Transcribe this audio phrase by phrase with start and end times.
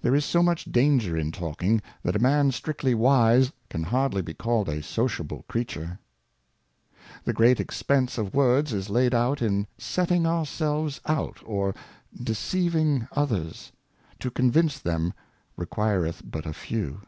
[0.00, 4.34] There is so much Danger in Talking, that a Man strictly wise can hardly be
[4.34, 6.00] called a sociable Creature.
[7.22, 11.76] The great Expence of Words is laid out in setting ourselves out, or
[12.20, 13.70] deceiving others;
[14.18, 15.14] to convince them
[15.56, 17.02] requireth but a few.